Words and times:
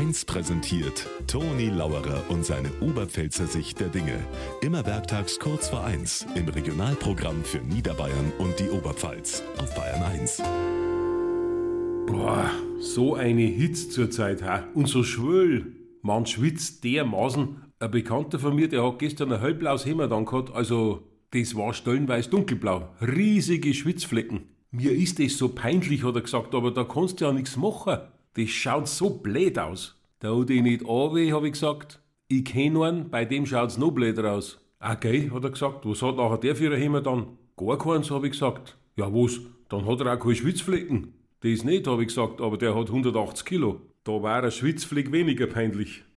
1 0.00 0.24
präsentiert 0.24 1.06
Toni 1.26 1.68
Lauerer 1.68 2.24
und 2.30 2.42
seine 2.42 2.70
Oberpfälzer 2.80 3.46
Sicht 3.46 3.80
der 3.80 3.88
Dinge. 3.88 4.18
Immer 4.62 4.86
werktags 4.86 5.38
kurz 5.38 5.68
vor 5.68 5.84
1 5.84 6.26
im 6.36 6.48
Regionalprogramm 6.48 7.44
für 7.44 7.58
Niederbayern 7.58 8.32
und 8.38 8.58
die 8.58 8.70
Oberpfalz 8.70 9.42
auf 9.58 9.74
Bayern 9.74 10.02
1. 10.02 10.42
Boah, 12.06 12.50
so 12.78 13.14
eine 13.14 13.42
Hitze 13.42 13.90
zurzeit, 13.90 14.42
ha? 14.42 14.64
Und 14.72 14.88
so 14.88 15.02
schwül. 15.02 15.76
Man 16.00 16.24
schwitzt 16.24 16.82
dermaßen. 16.82 17.56
Ein 17.78 17.90
Bekannter 17.90 18.38
von 18.38 18.54
mir, 18.54 18.68
der 18.68 18.82
hat 18.82 19.00
gestern 19.00 19.30
ein 19.34 19.40
hellblaues 19.40 19.84
Hemd 19.84 20.10
angehabt, 20.10 20.50
also 20.54 21.02
das 21.32 21.54
war 21.54 21.74
stellenweise 21.74 22.30
dunkelblau. 22.30 22.88
Riesige 23.02 23.74
Schwitzflecken. 23.74 24.44
Mir 24.70 24.92
ist 24.92 25.18
das 25.18 25.36
so 25.36 25.50
peinlich, 25.50 26.04
hat 26.04 26.14
er 26.14 26.22
gesagt, 26.22 26.54
aber 26.54 26.70
da 26.70 26.84
kannst 26.84 27.20
du 27.20 27.26
ja 27.26 27.32
nichts 27.32 27.58
machen. 27.58 27.98
Das 28.40 28.48
schaut 28.48 28.88
so 28.88 29.10
blöd 29.10 29.58
aus. 29.58 30.00
Da 30.20 30.34
hat 30.34 30.48
ich 30.48 30.62
nicht 30.62 30.88
anweh, 30.88 31.30
hab 31.30 31.44
ich 31.44 31.52
gesagt. 31.52 32.00
Ich 32.26 32.46
kenn 32.46 32.80
einen, 32.80 33.10
bei 33.10 33.26
dem 33.26 33.44
schaut's 33.44 33.76
noch 33.76 33.90
blöder 33.90 34.32
aus. 34.32 34.58
Ah, 34.78 34.94
gell, 34.94 35.30
hat 35.30 35.44
er 35.44 35.50
gesagt. 35.50 35.84
Was 35.84 36.00
hat 36.00 36.16
nachher 36.16 36.38
der 36.38 36.56
für 36.56 36.72
ein 36.72 36.80
Hemd 36.80 37.04
dann? 37.04 37.36
Gar 37.58 37.76
keins, 37.76 38.10
hab 38.10 38.24
ich 38.24 38.30
gesagt. 38.32 38.78
Ja, 38.96 39.12
was? 39.12 39.40
Dann 39.68 39.86
hat 39.86 40.00
er 40.00 40.14
auch 40.14 40.18
keine 40.18 40.34
Schwitzflecken. 40.34 41.12
Das 41.40 41.64
nicht, 41.64 41.86
hab 41.86 42.00
ich 42.00 42.08
gesagt, 42.08 42.40
aber 42.40 42.56
der 42.56 42.74
hat 42.74 42.86
180 42.86 43.44
Kilo. 43.44 43.82
Da 44.04 44.22
war 44.22 44.42
ein 44.42 44.50
Schwitzfleck 44.50 45.12
weniger 45.12 45.46
peinlich. 45.46 46.02